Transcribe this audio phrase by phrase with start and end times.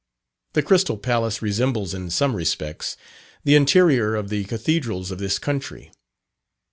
[0.53, 2.97] The Crystal Palace resembles in some respects,
[3.43, 5.91] the interior of the cathedrals of this country.